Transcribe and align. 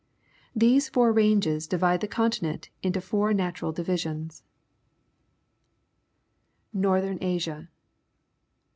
These 0.55 0.89
four 0.89 1.11
ranges 1.11 1.67
di\ide 1.67 2.01
the 2.01 2.07
continent 2.07 2.71
into 2.81 2.99
four 3.01 3.35
natural 3.35 3.71
divisions. 3.71 4.41
Northeni 6.75 7.21
Asia. 7.21 7.69